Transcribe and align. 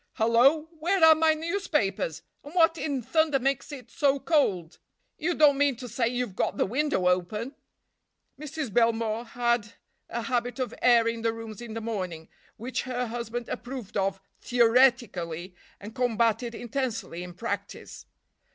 Hello, 0.13 0.67
where 0.79 1.05
are 1.05 1.13
my 1.13 1.35
newspapers—and 1.35 2.55
what 2.55 2.75
in 2.75 3.03
thunder 3.03 3.37
makes 3.37 3.71
it 3.71 3.91
so 3.91 4.19
cold? 4.19 4.79
You 5.19 5.35
don't 5.35 5.59
mean 5.59 5.75
to 5.75 5.87
say 5.87 6.07
you've 6.07 6.35
got 6.35 6.57
the 6.57 6.65
window 6.65 7.07
open?" 7.07 7.53
Mrs. 8.39 8.73
Belmore 8.73 9.23
had 9.25 9.73
a 10.09 10.23
habit 10.23 10.57
of 10.57 10.73
airing 10.81 11.21
the 11.21 11.33
rooms 11.33 11.61
in 11.61 11.75
the 11.75 11.81
morning, 11.81 12.29
which 12.57 12.81
her 12.81 13.05
husband 13.05 13.47
approved 13.47 13.95
of 13.95 14.19
theoretically, 14.39 15.53
and 15.79 15.93
combated 15.93 16.55
intensely 16.55 17.21
in 17.21 17.35
practice. 17.35 18.07